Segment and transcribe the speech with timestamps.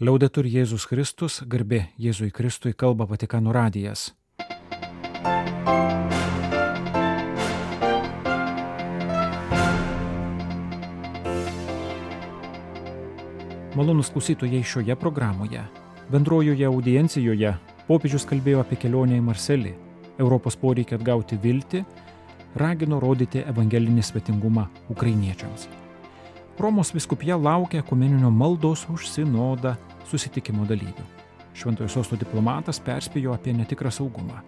[0.00, 4.14] Liaudetur Jėzus Kristus, garbė Jėzui Kristui kalba Vatikano radijas.
[13.76, 15.66] Malonus klausytojai šioje programoje.
[16.08, 17.52] Bendrojoje audiencijoje
[17.90, 19.74] popiežius kalbėjo apie kelionę į Marselį,
[20.16, 21.84] Europos poreikį atgauti viltį,
[22.56, 24.64] ragino rodyti evangelinį svetingumą
[24.96, 25.68] ukrainiečiams.
[26.60, 29.76] Romos viskupija laukia ekumeninio maldos už sinodą
[30.10, 31.06] susitikimo dalyvių.
[31.54, 34.42] Šventojo sosto diplomatas perspėjo apie netikrą saugumą.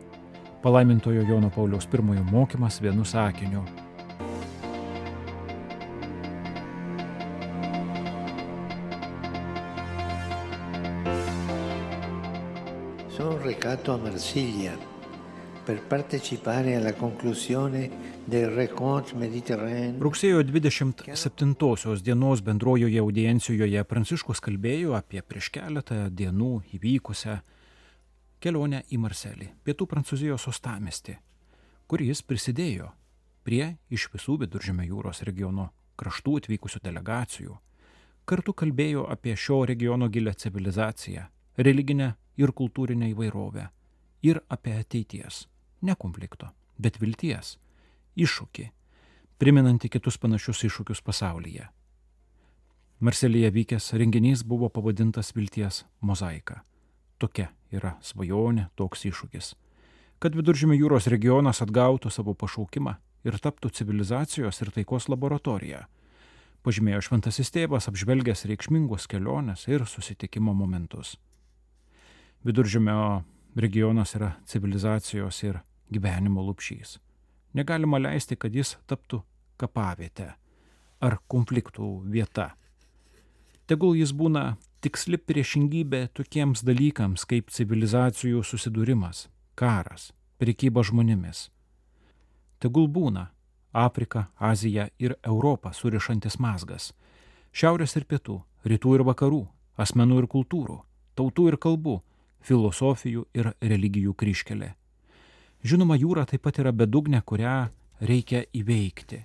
[0.63, 3.65] Palaimintojo Jono Pauliaus I mokymas vienu sakiniu.
[13.09, 14.92] Sono recato a Marsiglia
[20.03, 27.37] Rugsėjo 27 dienos bendrojoje audiencijoje Pranciškus kalbėjo apie prieš keletą dienų įvykusią
[28.43, 31.15] kelionę į Marselį, pietų Prancūzijos ostamestį,
[31.87, 32.91] kur jis prisidėjo
[33.47, 35.69] prie iš visų viduržėmio jūros regiono
[35.99, 37.55] kraštų atvykusių delegacijų.
[38.27, 43.69] Kartu kalbėjo apie šio regiono gilę civilizaciją, religinę ir kultūrinę įvairovę
[44.23, 45.47] ir apie ateities,
[45.83, 47.57] ne konflikto, bet vilties,
[48.17, 48.69] iššūkį,
[49.43, 51.69] priminantį kitus panašius iššūkius pasaulyje.
[53.03, 56.61] Marselėje vykęs renginys buvo pavadintas Vilties mozaika.
[57.19, 59.57] Tokia yra svajonė, toks iššūkis.
[60.23, 62.95] Kad viduržymio jūros regionas atgautų savo pašaukimą
[63.27, 65.89] ir taptų civilizacijos ir taikos laboratorija.
[66.63, 71.17] Pažymėjo šventasis tėvas apžvelgęs reikšmingos kelionės ir susitikimo momentus.
[72.47, 73.25] Viduržymio
[73.59, 75.59] regionas yra civilizacijos ir
[75.93, 76.99] gyvenimo lūpšys.
[77.55, 79.23] Negalima leisti, kad jis taptų
[79.61, 80.33] kapavietę
[81.03, 82.53] ar konfliktų vieta.
[83.67, 91.49] Tegul jis būna tiksli priešingybė tokiems dalykams kaip civilizacijų susidūrimas, karas, prekyba žmonėmis.
[92.63, 93.29] Tegul būna
[93.73, 96.93] Afrika, Azija ir Europa surišantis mazgas,
[97.53, 99.43] šiaurės ir pietų, rytų ir vakarų,
[99.81, 100.79] asmenų ir kultūrų,
[101.17, 102.01] tautų ir kalbų,
[102.43, 104.75] filosofijų ir religijų kryškelė.
[105.63, 107.71] Žinoma, jūra taip pat yra bedugnė, kurią
[108.03, 109.21] reikia įveikti,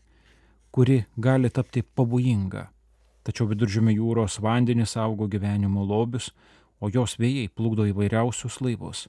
[0.70, 2.68] kuri gali tapti pavojinga.
[3.26, 6.30] Tačiau viduržėmio jūros vandenys augo gyvenimo lobius,
[6.80, 9.08] o jos vėjai plukdo įvairiausius laivus.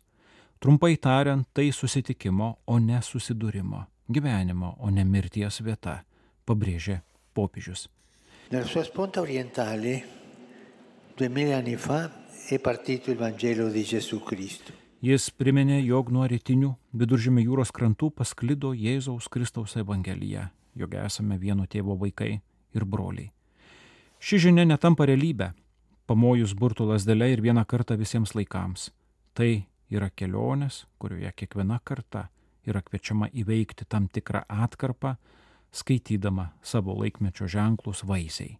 [0.59, 6.01] Trumpai tariant, tai susitikimo, o ne susidūrimo, gyvenimo, o ne mirties vieta,
[6.49, 7.03] pabrėžė
[7.37, 7.87] popiežius.
[8.51, 10.01] Nella sua sponda orientale,
[11.15, 12.09] duemila anni fa,
[12.49, 14.88] è partito il Vangelo di Gesù Cristo.
[14.99, 21.69] Jis priminė, jog nuo rytinių viduržėmio jūros krantų pasklido Jėzaus Kristaus Evangelija, jog esame vieno
[21.71, 22.41] tėvo vaikai
[22.75, 23.29] ir broliai.
[24.19, 25.53] Ši žinia netampa realybė,
[26.11, 28.89] pamojus burtų lasdelė ir vieną kartą visiems laikams.
[29.39, 32.27] Tai yra kelionės, kurioje kiekviena karta
[32.67, 35.15] yra kviečiama įveikti tam tikrą atkarpą,
[35.71, 38.59] skaitydama savo laikmečio ženklus vaisiai.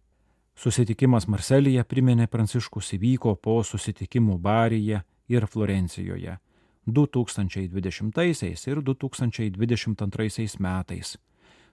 [0.55, 6.37] Susitikimas Marselyje priminė Pranciškus įvyko po susitikimų Baryje ir Florencijoje
[6.85, 11.17] 2020 ir 2022 metais.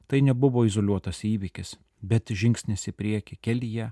[0.06, 3.90] Tai nebuvo izoliuotas įvykis, bet žingsnis į priekį kelyje,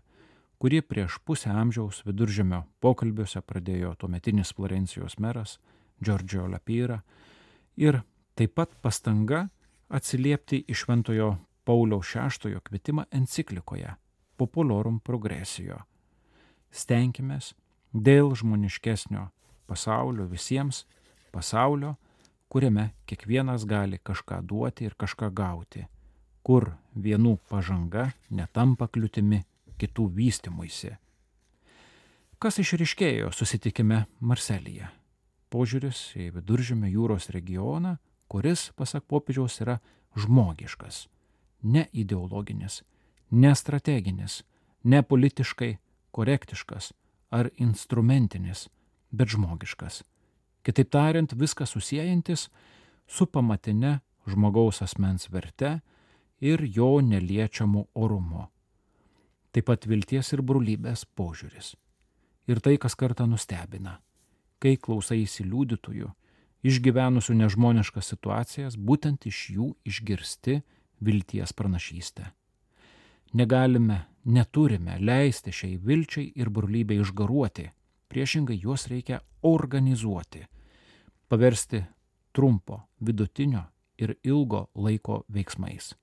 [0.62, 5.58] kurį prieš pusę amžiaus viduržėmio pokalbiuose pradėjo tuometinis Florencijos meras
[6.04, 7.00] Giorgio Lapyra
[7.76, 8.03] ir
[8.38, 9.48] taip pat pastanga
[9.88, 13.97] atsiliepti iš Šventojo Pauliaus VI kvietimą enciklikoje
[14.36, 15.82] Populorum Progresijo.
[16.70, 17.38] Stenkime
[17.92, 19.28] dėl žmoniškesnio
[19.66, 20.84] pasaulio visiems,
[21.32, 21.94] pasaulio,
[22.48, 25.86] kuriame kiekvienas gali kažką duoti ir kažką gauti,
[26.42, 29.42] kur vienų pažanga netampa kliūtimi
[29.80, 30.92] kitų vystimuisi.
[32.38, 34.91] Kas išriškėjo susitikime Marselyje?
[35.50, 37.97] Požiūris į viduržėmio jūros regioną,
[38.28, 39.78] kuris, pasak popiežiaus, yra
[40.19, 41.06] žmogiškas,
[41.62, 42.82] ne ideologinis,
[43.30, 44.42] ne strateginis,
[44.84, 45.76] ne politiškai
[46.14, 46.92] korektiškas
[47.30, 48.68] ar instrumentinis,
[49.15, 50.03] bet žmogiškas.
[50.65, 52.49] Kitaip tariant, viskas susijęjantis
[53.07, 53.99] su pamatinė
[54.31, 55.78] žmogaus asmens verte
[56.41, 58.49] ir jo neliečiamu orumu.
[59.53, 61.75] Taip pat vilties ir brolybės požiūris.
[62.51, 63.99] Ir tai, kas kartą nustebina,
[64.61, 66.09] kai klausaisi liūdytojų,
[66.65, 70.59] išgyvenusių nežmoniškas situacijas, būtent iš jų išgirsti
[71.05, 72.27] vilties pranašystę.
[73.34, 77.71] Negalime, neturime leisti šiai vilčiai ir brolybei išgaruoti
[78.15, 80.45] Priešingai juos reikia organizuoti,
[81.28, 81.81] paversti
[82.33, 83.65] trumpo, vidutinio
[83.99, 85.97] ir ilgo laiko veiksmais.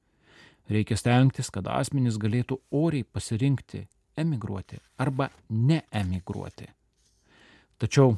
[0.68, 3.86] Reikia stengtis, kad asmenys galėtų oriai pasirinkti
[4.20, 6.68] emigruoti arba neemigruoti,
[7.80, 8.12] Tačiau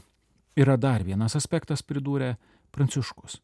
[0.60, 2.34] yra dar vienas aspektas, pridūrė
[2.75, 3.38] Pranciškus.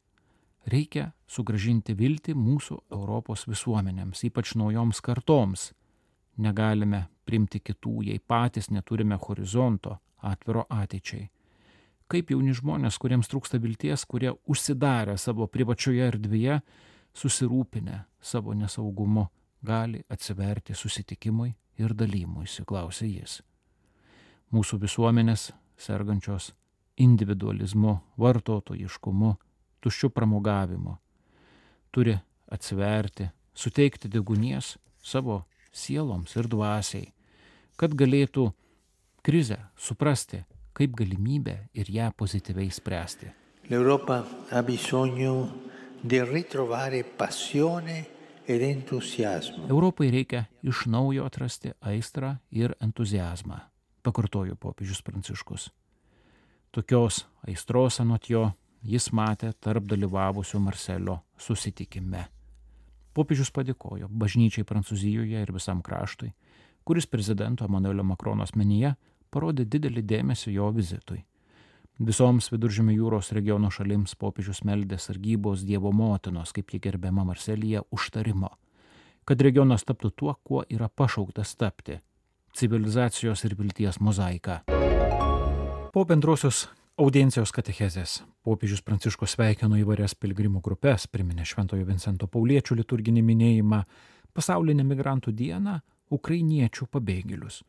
[0.67, 5.69] Reikia sugražinti viltį mūsų Europos visuomenėms, ypač naujoms kartoms.
[6.41, 11.29] Negalime primti kitų, jei patys neturime horizonto atviro ateičiai.
[12.09, 16.61] Kaip jauni žmonės, kuriems trūksta vilties, kurie užsidarę savo privačioje erdvėje,
[17.13, 19.27] susirūpinę savo nesaugumu,
[19.61, 23.41] gali atsiverti susitikimui ir dalymuisi, klausė jis.
[24.49, 26.53] Mūsų visuomenės sergančios
[26.97, 29.35] individualizmu, vartotojiškumu,
[29.79, 30.97] tuščiu pramogavimu
[31.91, 32.17] turi
[32.51, 37.11] atsiverti, suteikti degunies savo sieloms ir dvasiai,
[37.79, 38.49] kad galėtų
[39.21, 40.43] krizę suprasti
[40.73, 43.25] kaip galimybę ir ją pozityviai spręsti.
[43.69, 45.49] L'Europa ha bisogno
[46.03, 48.05] di ritrovare passione
[48.47, 49.67] ed entusiasmo.
[49.67, 53.59] Europai reikia iš naujo atrasti aistrą ir entuzijazmą,
[54.01, 55.69] pakartojo popiežius Pranciškus.
[56.71, 58.47] Tokios aistros anot jo
[58.81, 62.25] jis matė tarp dalyvavusių Marselio susitikime.
[63.13, 66.31] Popiežius padėkojo bažnyčiai Prancūzijoje ir visam kraštui,
[66.89, 68.95] kuris prezidento Emanuelio Makrono asmenyje
[69.29, 71.19] parodė didelį dėmesį jo vizitui.
[72.01, 78.49] Visoms viduržėmio jūros regiono šalims popiežius meldė sargybos Dievo motinos, kaip ji gerbiama Marselyje, užtarimo,
[79.21, 81.99] kad regionas taptų tuo, kuo yra pašauktas tapti-
[82.57, 84.63] civilizacijos ir vilties mozaika.
[85.93, 93.21] Po bendrosios audiencijos katechezės popiežius Pranciškus sveikino įvairias pilgrimų grupės, priminė Šventojo Vincento Pauliečių liturginį
[93.21, 93.83] minėjimą,
[94.33, 97.63] pasaulinę migrantų dieną, ukrainiečių pabėgėlius.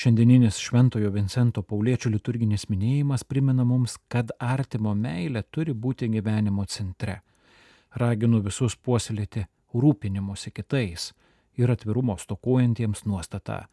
[0.00, 7.20] Šiandieninis Šventojo Vincento Pauliečio liturginis minėjimas primena mums, kad artimo meilė turi būti gyvenimo centre.
[8.00, 9.44] Raginu visus puoselėti
[9.74, 11.10] rūpinimuose kitais
[11.58, 13.64] ir atvirumo stokojantiems nuostatą,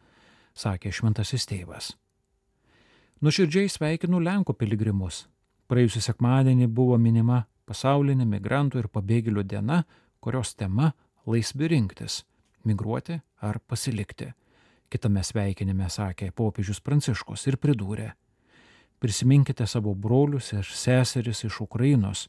[0.54, 1.94] sakė šventasis tėvas.
[3.24, 5.24] Nuširdžiai sveikinu Lenkų piligrimus.
[5.68, 9.84] Praėjusią sekmadienį buvo minima pasaulinė migrantų ir pabėgėlių diena,
[10.20, 10.92] kurios tema-
[11.30, 12.24] laisvi rinktis-
[12.64, 14.32] migruoti ar pasilikti
[14.90, 18.08] kitame sveikinime sakė popiežius Pranciškus ir pridūrė.
[18.98, 22.26] Prisiminkite savo brolius ir seseris iš Ukrainos,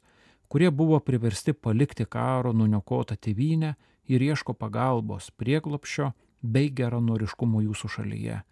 [0.52, 3.74] kurie buvo priversti palikti karo nuniokotą tėvynę
[4.10, 6.12] ir ieško pagalbos prieglopšio
[6.44, 8.44] bei geranoriškumo jūsų šalyje.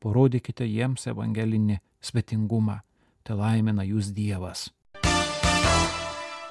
[0.00, 2.80] Parodykite jiems evangelinį svetingumą,
[3.22, 4.70] te laimina jūs Dievas.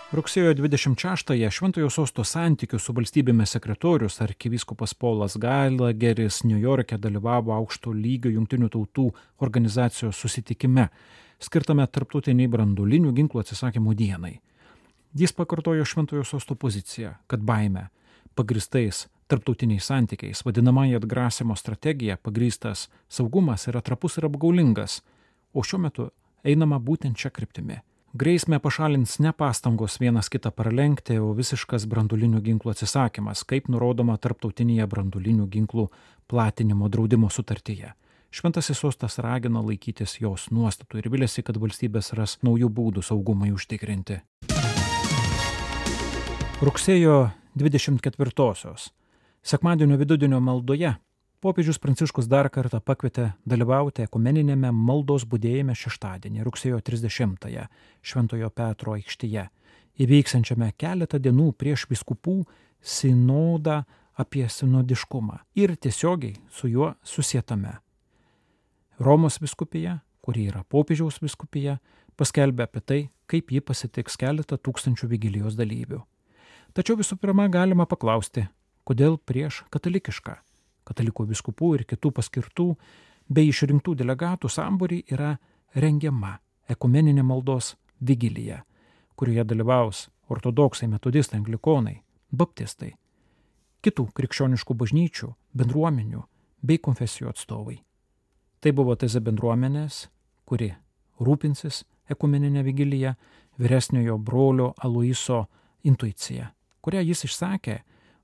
[0.09, 7.91] Rugsėjo 26-ąją Šventojo sosto santykių su valstybėmis sekretorius arkivyskupas Polas Galageris New York'e dalyvavo aukšto
[7.93, 9.03] lygio jungtinių tautų
[9.45, 10.87] organizacijos susitikime,
[11.37, 14.31] skirtame tarptautiniai brandolinių ginklų atsisakymų dienai.
[15.13, 17.91] Jis pakartojo Šventojo sosto poziciją, kad baime,
[18.33, 25.03] pagristais tarptautiniais santykiais, vadinamąją atgrasimo strategiją, pagrystas saugumas yra trapus ir apgaulingas,
[25.53, 26.09] o šiuo metu
[26.41, 27.77] einama būtent čia kryptimi
[28.17, 34.87] Grėsmę pašalins ne pastangos vienas kitą pralenkti, o visiškas brandulinių ginklų atsisakymas, kaip nurodoma tarptautinėje
[34.89, 35.85] brandulinių ginklų
[36.25, 37.91] platinimo draudimo sutartyje.
[38.33, 44.17] Šventasis sostas ragino laikytis jos nuostatų ir vilėsi, kad valstybės ras naujų būdų saugumai užtikrinti.
[46.65, 47.19] Rugsėjo
[47.53, 48.89] 24-osios.
[49.45, 50.95] Sekmadienio vidudienio maldoje
[51.39, 57.61] Popiežius Pranciškus dar kartą pakvietė dalyvauti ekumeninėme maldos būdėjime šeštadienį, rugsėjo 30-ąją
[58.03, 59.45] Šventojo Petro aikštėje,
[60.03, 62.41] įveiksiančiame keletą dienų prieš viskupų
[62.83, 63.77] sinodą
[64.19, 67.77] apie sinodiškumą ir tiesiogiai su juo susietame.
[68.99, 71.77] Romos viskupija, kuri yra popiežiaus viskupija,
[72.19, 72.99] paskelbė apie tai,
[73.31, 76.03] kaip ji pasitiks keletą tūkstančių vigilijos dalyvių.
[76.75, 78.49] Tačiau visų pirma galima paklausti,
[78.83, 80.41] kodėl prieš katalikišką
[80.89, 82.69] katalikų viskupų ir kitų paskirtų
[83.29, 85.35] bei išrinktų delegatų sambūrį yra
[85.75, 88.63] rengiama ekumeninė maldos vigilija,
[89.15, 91.99] kurioje dalyvaus ortodoksai, metodistai, anglikonai,
[92.31, 92.93] baptistai,
[93.85, 96.23] kitų krikščioniškų bažnyčių, bendruomenių
[96.61, 97.79] bei konfesijų atstovai.
[98.59, 100.07] Tai buvo teze bendruomenės,
[100.45, 100.73] kuri
[101.19, 103.13] rūpinsis ekumeninę vigiliją
[103.59, 105.45] vyresniojo brolio Aloiso
[105.83, 107.79] intuicija, kurią jis išsakė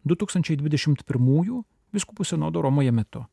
[0.06, 1.64] 2021
[1.96, 3.24] viskupų sinodo Romoje metu.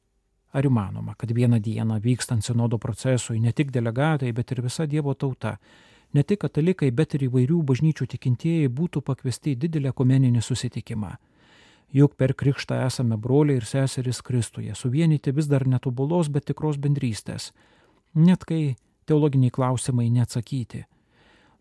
[0.53, 5.15] Ar įmanoma, kad vieną dieną vykstant sinodo procesui ne tik delegatai, bet ir visa Dievo
[5.15, 5.57] tauta,
[6.13, 11.15] ne tik katalikai, bet ir įvairių bažnyčių tikintieji būtų pakviesti į didelį komeninį susitikimą.
[11.93, 17.51] Juk per krikštą esame broliai ir seserys Kristuje, suvienyti vis dar netobulos, bet tikros bendrystės,
[18.15, 18.77] net kai
[19.09, 20.85] teologiniai klausimai neatsakyti.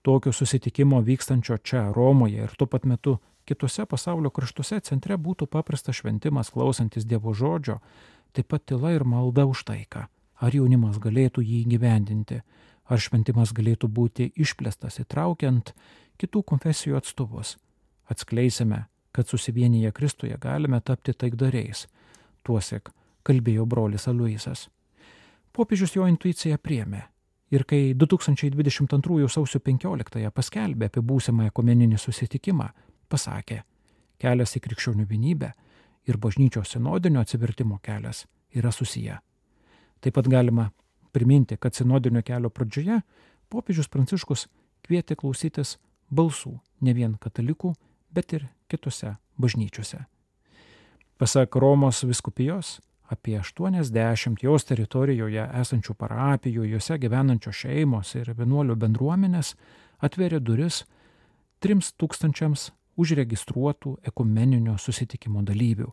[0.04, 6.02] Tokio susitikimo vykstančio čia Romoje ir tuo pat metu kitose pasaulio kraštuose centre būtų paprastas
[6.02, 7.80] šventimas klausantis Dievo žodžio,
[8.34, 10.08] taip pat tyla ir malda už taiką.
[10.42, 12.42] Ar jaunimas galėtų jį įgyvendinti,
[12.90, 15.74] ar šventimas galėtų būti išplėstas įtraukiant
[16.22, 17.58] kitų konfesijų atstovus.
[18.10, 21.88] Atskleisime, kad susivienyje Kristuje galime tapti taikdariais.
[22.44, 22.92] Tuosek
[23.24, 24.68] kalbėjo brolis Aluisas.
[25.54, 27.04] Popiežius jo intuiciją priemė
[27.52, 32.70] ir kai 2022 sausio 15 paskelbė apie būsimą ekumeninį susitikimą,
[33.12, 33.62] pasakė,
[34.22, 35.52] kelias į krikščionių vienybę
[36.08, 38.26] ir bažnyčios sinodinio atsivertimo kelias
[38.56, 39.20] yra susiję.
[40.02, 40.70] Taip pat galima
[41.12, 43.02] priminti, kad sinodinio kelio pradžioje
[43.52, 44.48] popiežius Pranciškus
[44.86, 45.78] kvietė klausytis
[46.10, 47.74] balsų ne vien katalikų,
[48.12, 50.06] bet ir kitose bažnyčiose.
[51.22, 52.80] Pasak Romos viskupijos,
[53.12, 59.54] apie 80 jos teritorijoje esančių parapijų, juose gyvenančios šeimos ir vienuolių bendruomenės
[60.02, 60.86] atveria duris
[61.62, 65.90] 3000 užregistruotų ekumeninio susitikimo dalyvių,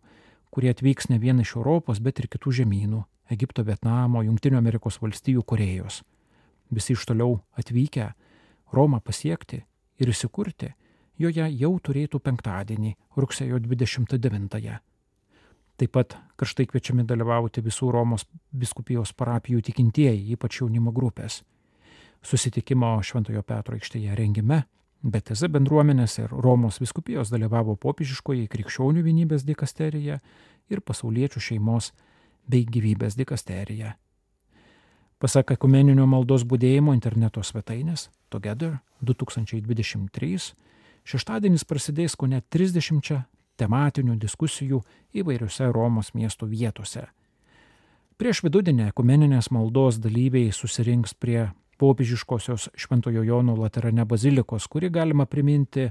[0.52, 5.42] kurie atvyks ne vien iš Europos, bet ir kitų žemynų- Egipto, Vietnamo, Junktinių Amerikos valstijų,
[5.44, 6.02] Korejos.
[6.70, 8.12] Visi iš toliau atvykę
[8.72, 9.64] Romą pasiekti
[9.98, 10.74] ir įsikurti,
[11.18, 14.78] joje jau turėtų penktadienį, rugsėjo 29-ąją.
[15.78, 21.44] Taip pat karštai kviečiami dalyvauti visų Romos biskupijos parapijų tikintieji, ypač jaunimo grupės.
[22.22, 24.64] Susitikimo Šventojo Petro aikštėje rengime
[25.02, 30.18] BTZ bendruomenės ir Romos viskupijos dalyvavo popiežiškoje krikščionių vienybės dikasterija
[30.68, 31.92] ir pasauliečių šeimos
[32.50, 33.94] bei gyvybės dikasterija.
[35.18, 40.52] Pasak ekumeninio maldos būdėjimo interneto svetainės Together 2023,
[41.06, 43.22] šeštadienis prasidės ko net 30
[43.58, 44.82] tematinių diskusijų
[45.14, 47.06] įvairiose Romos miesto vietose.
[48.18, 55.88] Prieš vidudienę ekumeninės maldos dalyviai susirinks prie popiežiškosios Šventojo Jono Laterane bazilikos, kuri galima priminti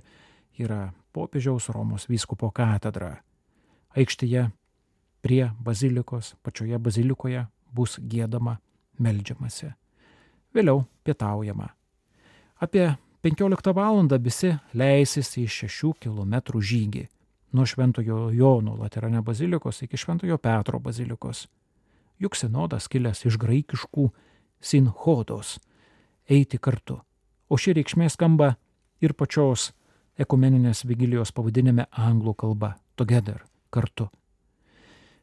[0.60, 3.15] yra popiežiaus Romos vyskupo katedra.
[3.98, 4.50] Aikštėje
[5.24, 8.58] prie bazilikos, pačioje bazilikoje bus gėdama,
[9.00, 9.72] meldžiamasi.
[10.53, 11.70] Vėliau pietaujama.
[12.60, 14.01] Apie 15 val.
[14.20, 17.08] visi leisis į 6 km žygį
[17.51, 21.48] nuo Šventojo Jono Laterane bazilikos iki Šventojo Petro bazilikos.
[22.20, 24.10] Juk sinodas kilęs iš graikiškų
[24.60, 25.60] sinhodos
[26.29, 27.00] eiti kartu.
[27.50, 28.55] O ši reikšmė skamba
[29.01, 29.72] ir pačios
[30.19, 33.43] ekumeninės vigilijos pavadinime anglų kalba- together-
[33.74, 34.10] kartu.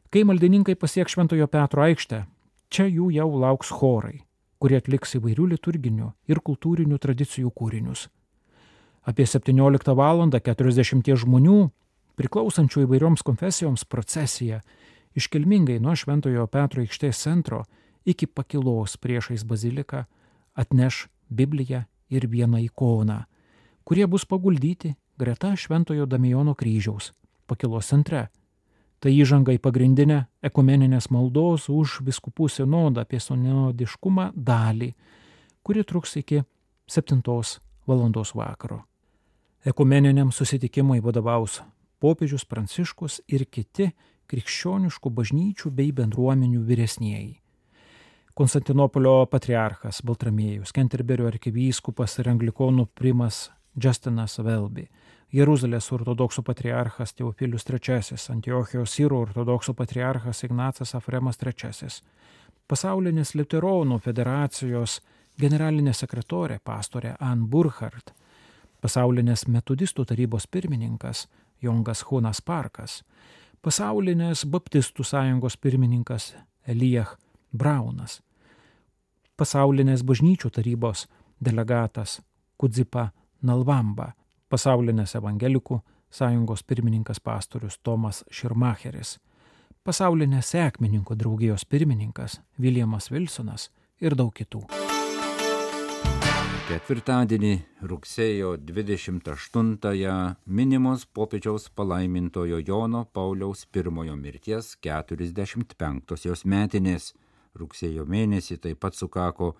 [0.09, 2.25] Kai maldininkai pasieks Šventojo Petro aikštę,
[2.69, 4.21] čia jų jau lauks chorai,
[4.59, 8.07] kurie atliks įvairių liturginių ir kultūrinių tradicijų kūrinius.
[9.05, 10.29] Apie 17 val.
[10.29, 11.71] 40 žmonių,
[12.17, 14.61] priklausančių įvairioms konfesijoms, procesija
[15.15, 17.65] iškilmingai nuo Šventojo Petro aikštės centro
[18.05, 20.05] iki pakilos priešais baziliką
[20.55, 23.23] atneš Bibliją ir vieną ikoną,
[23.83, 27.11] kurie bus paguldyti greta Šventojo Damijono kryžiaus,
[27.47, 28.27] pakilos centre.
[28.99, 34.93] Tai įžanga į pagrindinę ekumeninės maldos už viskupų sinodą apie sinodiškumą dalį,
[35.61, 36.41] kuri truks iki
[36.87, 37.21] 7
[37.85, 38.11] val.
[38.33, 38.83] vakaro.
[39.65, 41.61] Ekumeniniam susitikimui vadovaus
[41.99, 43.91] popiežius Pranciškus ir kiti
[44.29, 47.41] krikščioniškų bažnyčių bei bendruomenių vyresnieji.
[48.35, 53.37] Konstantinopolio patriarchas Baltramiejus, Kenterberio arkivyskupas ir anglikonų primas
[53.83, 54.83] Justinas Velby,
[55.31, 61.87] Jeruzalės ortodoksų patriarchas Teofilius III, Antiochijos Sirų ortodoksų patriarchas Ignacas Afremas III,
[62.67, 64.97] pasaulinės Liuteronų federacijos
[65.39, 68.11] generalinė sekretorė pastorė Ann Burkhardt,
[68.83, 71.29] pasaulinės metodistų tarybos pirmininkas
[71.63, 72.99] Jongas Hunas Parkas,
[73.63, 76.33] pasaulinės baptistų sąjungos pirmininkas
[76.67, 77.15] Elijah
[77.55, 78.24] Braunas,
[79.37, 81.05] pasaulinės bažnyčių tarybos
[81.43, 82.21] delegatas
[82.57, 83.09] Kudzipa
[83.43, 84.13] Nalvamba,
[84.49, 89.17] pasaulinės evangelikų sąjungos pirmininkas pastorius Tomas Širmacheris,
[89.83, 94.63] pasaulinės sėkmininkų draugijos pirmininkas Viljamas Vilsonas ir daug kitų.
[96.65, 97.51] Ketvirtadienį
[97.85, 100.15] rugsėjo 28-ąją
[100.47, 103.83] minimos popiežiaus palaimintojo Jono Pauliaus I
[104.15, 107.13] mirties 45-osios metinės
[107.59, 109.53] rugsėjo mėnesį taip pat sukako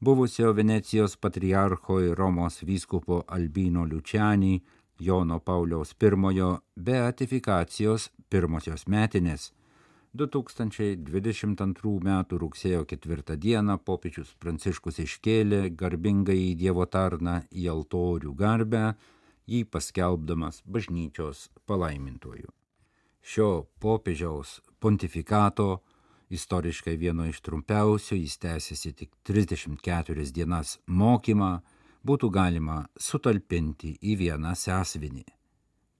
[0.00, 4.60] buvusio Venecijos patriarcho ir Romos vyskupo Albino Liučianį
[5.02, 9.52] Jono Pauliaus I beatifikacijos pirmosios metinės.
[10.14, 12.24] 2022 m.
[12.30, 13.78] rugsėjo 4 d.
[13.84, 18.94] popiežius Pranciškus iškėlė garbingai į Dievo tarną į altorių garbę,
[19.48, 22.50] jį paskelbdamas bažnyčios palaimintojų.
[23.22, 25.80] Šio popiežiaus pontifikato
[26.32, 31.52] istoriškai vieno iš trumpiausių, jis tęsiasi tik 34 dienas mokymą,
[32.02, 35.24] būtų galima sutalpinti į vieną sesvinį.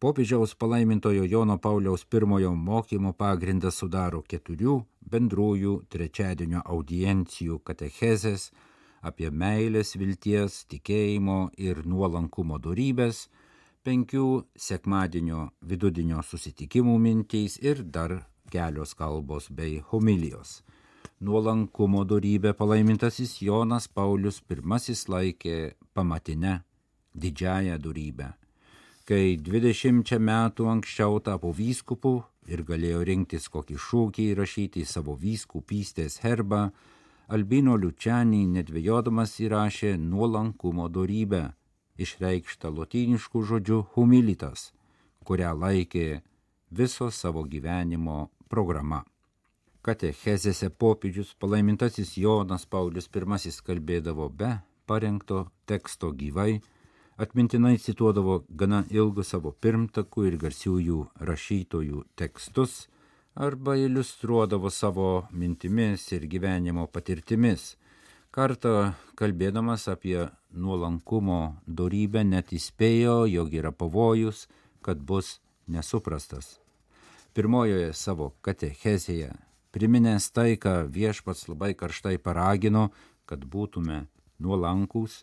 [0.02, 4.80] Popiežiaus palaimintojo Jono Pauliaus pirmojo mokymo pagrindas sudaro keturių
[5.12, 8.48] bendrųjų trečiadienio audiencijų katechezės
[9.02, 13.28] apie meilės, vilties, tikėjimo ir nuolankumo darybės,
[13.86, 14.26] penkių
[14.58, 18.18] sekmadienio vidudinio susitikimų mintys ir dar
[18.52, 20.60] kelios kalbos bei homilijos.
[21.20, 24.56] Nuolankumo darybę palaimintasis Jonas Paulius I
[25.14, 26.60] laikė pamatinę
[27.14, 28.32] didžiąją darybę.
[29.04, 36.20] Kai 20 metų anksčiau tapo vyskupu ir galėjo rinktis kokį šūkį įrašyti į savo vyskupystės
[36.22, 36.70] herbą,
[37.28, 41.52] Albino Liučianį nedvėjodamas įrašė nuolankumo darybę
[41.98, 44.72] išreikšta lotyniškų žodžių humilitas,
[45.24, 46.22] kurią laikė
[46.70, 49.00] viso savo gyvenimo programa.
[49.82, 54.52] Katechezėse popiežius palaimintasis Jonas Paulius I kalbėdavo be
[54.86, 56.60] parengto teksto gyvai,
[57.16, 62.88] atmintinai cituodavo gana ilgus savo pirmtakų ir garsiųjų rašytojų tekstus
[63.34, 67.76] arba iliustruodavo savo mintimis ir gyvenimo patirtimis,
[68.32, 74.46] Kartą kalbėdamas apie nuolankumo darybę net įspėjo, jog yra pavojus,
[74.80, 75.34] kad bus
[75.68, 76.61] nesuprastas.
[77.32, 79.30] Pirmojoje savo katechezėje,
[79.72, 82.90] priminęs tai, ką viešpats labai karštai paragino,
[83.24, 84.02] kad būtume
[84.42, 85.22] nuolankūs,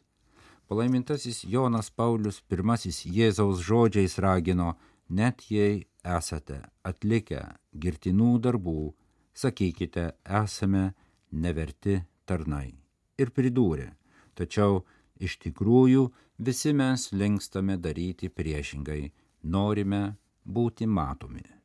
[0.70, 4.74] palaimintasis Jonas Paulius pirmasis Jėzaus žodžiais ragino,
[5.10, 7.44] net jei esate atlikę
[7.78, 8.92] girtinų darbų,
[9.34, 10.12] sakykite,
[10.42, 10.92] esame
[11.32, 12.80] neverti tarnai
[13.20, 13.92] ir pridūrė,
[14.38, 14.82] tačiau
[15.20, 16.08] iš tikrųjų
[16.40, 19.12] visi mes linkstame daryti priešingai,
[19.44, 20.04] norime
[20.46, 21.59] būti matomi.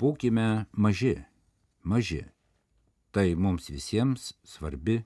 [0.00, 1.16] Būkime maži,
[1.84, 2.22] maži.
[3.12, 5.00] Tai mums visiems svarbi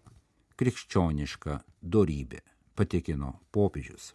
[0.61, 2.41] krikščioniška dorybė,
[2.77, 4.13] patikino popiežius.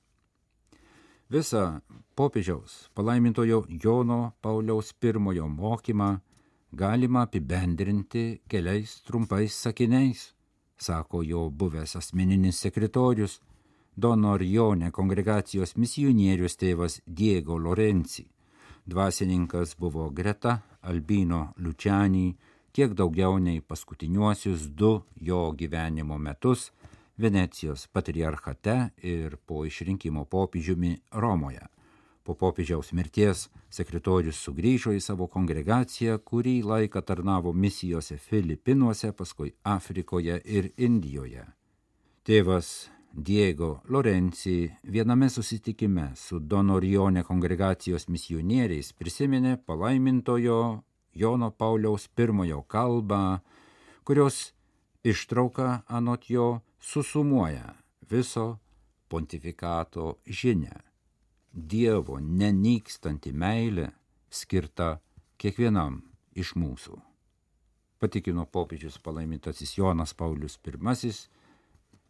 [1.29, 1.81] Visą
[2.15, 6.09] popiežiaus palaimintojo Jono Pauliaus pirmojo mokymą
[6.71, 10.29] galima apibendrinti keliais trumpais sakiniais
[10.79, 13.41] sako jo buvęs asmeninis sekretorius,
[13.99, 18.23] Donorione kongregacijos misionierius tėvas Diego Lorenzi.
[18.89, 22.27] Dvasininkas buvo greta Albino Lučianį
[22.73, 26.71] kiek daugiau nei paskutiniuosius du jo gyvenimo metus
[27.19, 31.67] Venecijos patriarchate ir po išrinkimo popiežiumi Romoje.
[32.23, 40.41] Po popiežiaus mirties sekretorius sugrįžo į savo kongregaciją, kurį laiką tarnavo misijose Filipinuose, paskui Afrikoje
[40.45, 41.45] ir Indijoje.
[42.25, 53.39] Tėvas Diego Lorenzi viename susitikime su Donorione kongregacijos misionieriais prisiminė palaimintojo Jono Pauliaus pirmojo kalbą,
[54.05, 54.53] kurios
[55.03, 57.73] ištrauka anot jo susumuoja
[58.09, 58.59] viso
[59.09, 60.77] pontifikato žinę
[61.53, 63.89] Dievo nenykstanti meilė
[64.29, 64.99] skirta
[65.41, 66.03] kiekvienam
[66.37, 66.93] iš mūsų.
[67.99, 71.11] Patikino popiežius palaimintasis Jonas Paulius I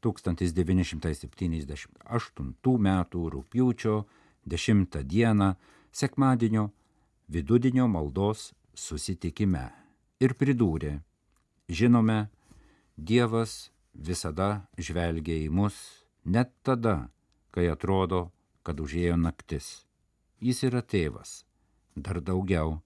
[0.04, 2.88] 1978 m.
[3.36, 4.04] rūpiučio
[4.46, 5.56] 10 d.
[5.92, 6.70] sekmadienio
[7.28, 9.80] vidudinio maldos susitikime
[10.20, 11.00] ir pridūrė,
[11.70, 12.28] žinome,
[13.00, 15.76] Dievas visada žvelgia į mus
[16.26, 17.10] net tada,
[17.56, 18.32] kai atrodo,
[18.64, 19.86] kad užėjo naktis.
[20.44, 21.46] Jis yra tėvas,
[21.96, 22.82] dar daugiau,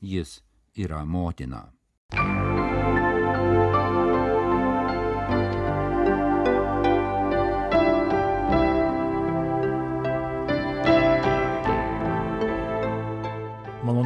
[0.00, 0.40] jis
[0.74, 1.68] yra motina.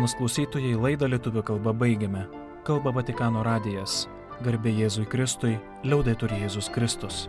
[0.04, 2.26] Malonus klausytojai laidą lietuvių kalbą baigiame.
[2.68, 4.02] Kalba Vatikano radijas.
[4.44, 7.22] Garbė Jėzui Kristui, liaudai turi Jėzus Kristus.